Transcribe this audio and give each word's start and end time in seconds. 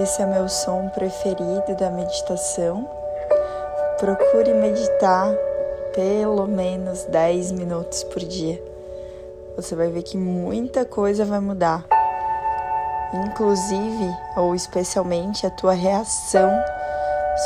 Esse 0.00 0.22
é 0.22 0.24
meu 0.26 0.48
som 0.48 0.88
preferido 0.88 1.74
da 1.78 1.90
meditação. 1.90 2.88
Procure 3.98 4.54
meditar 4.54 5.30
pelo 5.92 6.46
menos 6.46 7.04
10 7.04 7.52
minutos 7.52 8.02
por 8.04 8.20
dia. 8.20 8.62
Você 9.56 9.76
vai 9.76 9.88
ver 9.88 10.02
que 10.02 10.16
muita 10.16 10.86
coisa 10.86 11.26
vai 11.26 11.38
mudar. 11.40 11.84
Inclusive, 13.12 14.10
ou 14.38 14.54
especialmente, 14.54 15.46
a 15.46 15.50
tua 15.50 15.74
reação 15.74 16.50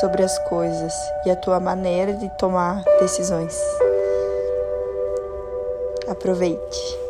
sobre 0.00 0.23
as 0.23 0.39
coisas 0.48 0.95
e 1.27 1.32
a 1.32 1.36
tua 1.36 1.59
maneira 1.59 2.12
de 2.12 2.29
tomar 2.39 2.84
decisões. 3.00 3.59
Aproveite. 6.07 7.04